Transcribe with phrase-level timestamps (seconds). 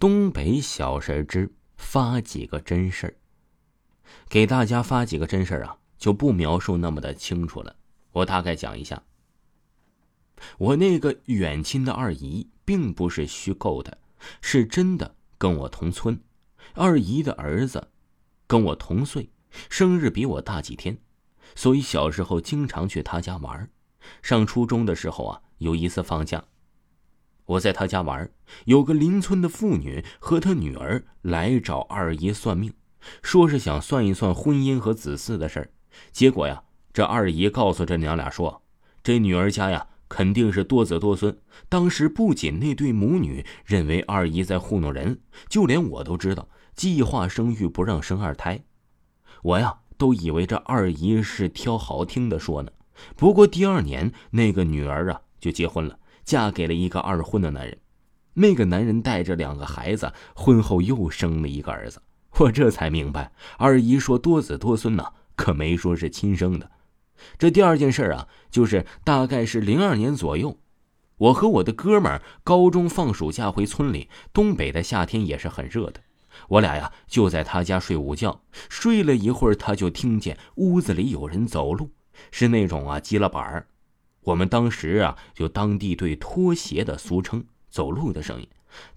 [0.00, 3.16] 东北小事之发几个真事儿。
[4.28, 7.74] 给大家发几个真事儿啊，就不描述那么的清楚了。
[8.12, 9.02] 我大概讲一下。
[10.56, 13.98] 我那个远亲的二姨，并不是虚构的，
[14.40, 16.20] 是真的跟我同村。
[16.74, 17.88] 二姨的儿子
[18.46, 19.28] 跟我同岁，
[19.68, 20.96] 生日比我大几天，
[21.56, 23.68] 所以小时候经常去他家玩。
[24.22, 26.44] 上初中的时候啊，有一次放假。
[27.48, 28.30] 我在他家玩，
[28.66, 32.74] 有个邻村的妇女和她女儿来找二姨算命，
[33.22, 35.70] 说是想算一算婚姻和子嗣的事儿。
[36.12, 38.62] 结果呀，这二姨告诉这娘俩说，
[39.02, 41.34] 这女儿家呀肯定是多子多孙。
[41.70, 48.60] 当时不仅那对母女认为二姨在糊弄人，就连我都知道计划生育不让生二胎。
[49.42, 52.70] 我呀都以为这二姨是挑好听的说呢。
[53.16, 55.98] 不过第二年那个女儿啊就结婚了。
[56.28, 57.78] 嫁给了一个二婚的男人，
[58.34, 62.02] 那个男人带着两个孩子，婚后又生了一个儿子。
[62.36, 66.70] 我这才明白，二姨说多子多孙呢，可没说是亲生的。
[67.38, 70.58] 这第二件事啊，就是大概是零二年左右，
[71.16, 74.10] 我和我的哥们儿高中放暑假回村里。
[74.34, 76.02] 东北的夏天也是很热的，
[76.48, 78.42] 我俩呀就在他家睡午觉。
[78.68, 81.90] 睡了一会儿，他就听见屋子里有人走路，
[82.30, 83.66] 是那种啊急了板儿。
[84.22, 88.48] 我们当时啊，就当地对拖鞋的俗称，走路的声音，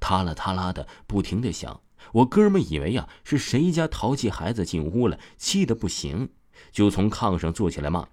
[0.00, 1.80] 塌啦塌啦的不停的响。
[2.12, 6.30] 我哥们以为呀是谁家淘气孩子进屋了，气得不行，
[6.72, 8.08] 就从炕上坐起来骂：“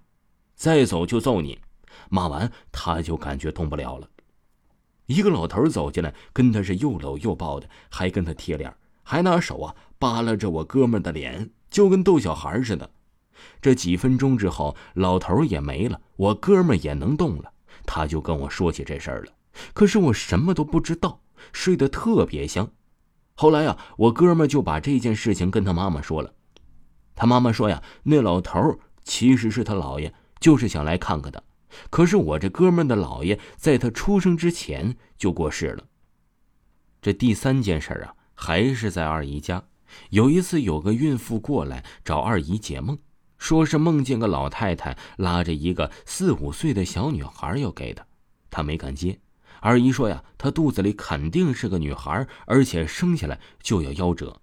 [0.54, 1.58] 再走就揍你！”
[2.10, 4.08] 骂完他就感觉动不了了。
[5.06, 12.90] 一个老头走进来，跟他是又搂又抱的，还跟他贴脸，还拿手啊扒拉着我哥们的脸，就跟逗小孩似的。
[13.60, 17.52] 这几分钟之后，老头也没了，我哥们也能动了。
[17.84, 19.32] 他就跟我说起这事儿了，
[19.72, 21.20] 可是我什么都不知道，
[21.52, 22.70] 睡得特别香。
[23.34, 26.34] 后来呀，我哥们就把这件事情跟他妈妈说了。
[27.14, 31.40] 他妈妈说呀，那老头其实是他姥爷，就是想来看看他。
[31.90, 35.84] 可是我这哥们的姥爷在他出生之前就过世了。
[37.00, 39.62] 这第三件事啊，还是在二姨家。
[40.10, 42.98] 有一次，有个孕妇过来找二姨解梦。
[43.38, 48.04] 说是梦见个老太太拉着一个四五岁的小女孩要给她，
[48.50, 49.18] 她没敢接。
[49.60, 54.40] 二姨说呀，她肚子里肯定是个女孩，而且生下来就要夭折。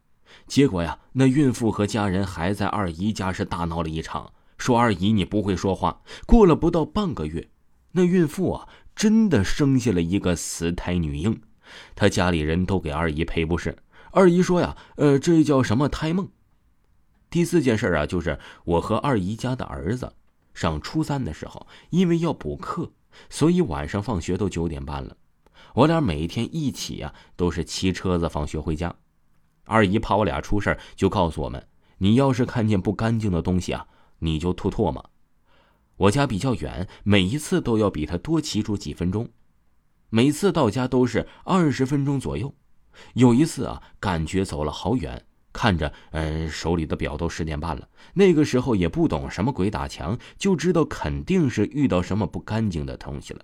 [0.48, 6.02] 结果呀，那孕妇和家人还在二姨家是大闹了一场，说二姨你不会说话。
[6.26, 7.48] 过了不到半个月，
[7.94, 11.40] 那孕妇啊真的生下了一个死胎女婴，
[11.96, 13.78] 她家里人都给二姨赔不是。
[14.12, 16.30] 二姨说呀，呃，这叫什么胎梦？
[17.35, 20.13] 第四件事啊，就是我和二姨家的儿子
[20.53, 22.90] 上初三的时候，因为要补课，
[23.29, 25.18] 所以晚上放学都九点半了。
[25.73, 28.96] 我俩每天一起啊，都是骑车子放学回家。
[29.66, 33.85] 二姨怕我俩出事就告诉我们：你要是看见不干净的东西啊，
[34.19, 35.09] 你就吐唾沫。
[35.97, 39.28] 我家比较远，每一次都要比他多骑出几分钟，
[40.09, 42.56] 每次到家都是二十分钟左右。
[43.16, 45.25] 有一次啊，感觉走了好远。
[45.56, 47.88] 看着，嗯，手里的表都十点半了。
[48.14, 53.40] 那个时候也不懂什么鬼打墙，就知道肯定是遇到什么不干净的东西了。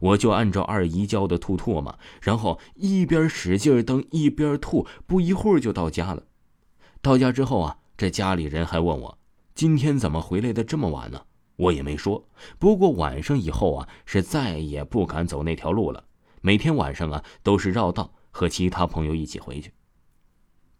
[0.00, 6.24] 我就按照二姨教的吐唾沫，然后一边使劲蹬一边吐，不一会儿就到家了。
[7.00, 9.18] 到家之后啊，这家里人还问我
[9.54, 11.22] 今天怎么回来的这么晚呢？
[11.56, 12.28] 我也没说。
[12.58, 16.02] 不过晚上以后啊，是再也不敢走那条路了。
[16.40, 19.72] 每天晚上啊，都是绕道和其他朋友一起回去。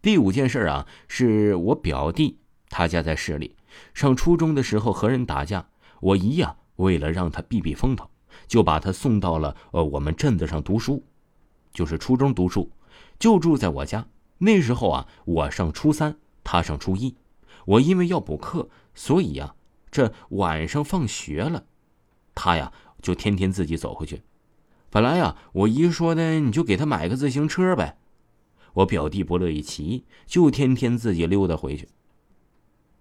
[0.07, 2.37] 第五件事啊，是我表弟，
[2.69, 3.57] 他家在市里，
[3.93, 5.67] 上初中的时候和人打架，
[5.99, 8.09] 我姨呀为了让他避避风头，
[8.47, 11.03] 就把他送到了呃我们镇子上读书，
[11.73, 12.71] 就是初中读书，
[13.19, 14.07] 就住在我家。
[14.37, 17.13] 那时候啊，我上初三，他上初一，
[17.65, 19.55] 我因为要补课，所以呀，
[19.91, 21.65] 这晚上放学了，
[22.33, 24.21] 他呀就天天自己走回去。
[24.89, 27.97] 本来呀，我姨说的，你就给他买个自行车呗。
[28.77, 31.89] 我表弟不乐意骑，就天天自己溜达回去。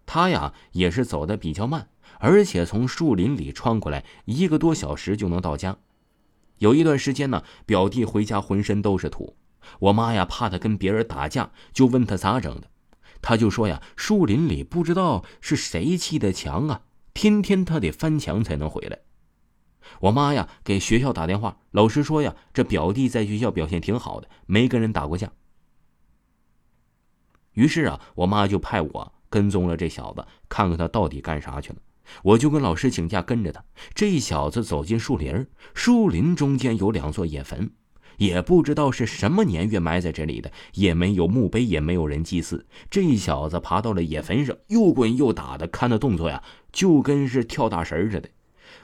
[0.07, 1.89] 他呀也是走的比较慢，
[2.19, 5.77] 而且从树林里穿过来一个多小时就能到家。
[6.59, 9.37] 有一段时间呢，表弟回家浑身都是土。
[9.81, 12.71] 我妈呀怕他跟别人打架，就问他咋整的，
[13.21, 16.83] 他就说呀，树林里不知道是谁砌的墙啊，
[17.13, 19.01] 天天他得翻墙才能回来。
[20.01, 25.31] 我妈呀给学校打电话，老师说呀，这表弟在学校表现挺好的，没跟人打过架。
[27.57, 31.77] 于是啊，我妈就派我跟踪了这小子，看看他到底干啥去了。
[32.23, 33.65] 我就跟老师请假跟着他。
[33.95, 37.71] 这小子走进树林，树林中间有两座野坟，
[38.19, 42.67] 也不知道是什么年月埋在这里的，也没有墓碑，也没有人祭祀。
[42.91, 48.29] 这小子爬到了野坟上，又滚又打的，看那动作呀，就跟是跳大神似的。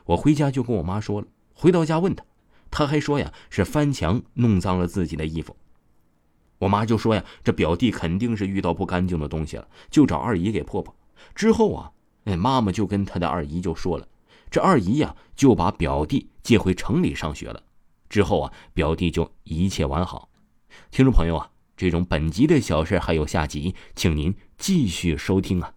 [0.07, 2.25] 我回家就跟我妈说了，回到家问他，
[2.71, 5.55] 他还说呀是翻墙弄脏了自己的衣服。
[6.63, 10.95] 我妈就说呀，这表弟肯定是遇到不干净的东西了，就找二姨给破破。
[11.35, 11.91] 之后啊，
[12.23, 14.07] 哎，妈妈就跟她的二姨就说了，
[14.49, 17.61] 这二姨呀就把表弟接回城里上学了。
[18.09, 20.29] 之后啊，表弟就一切完好。
[20.93, 25.75] 听众朋友啊，这种本集的小事还有下集，请您继续收听啊。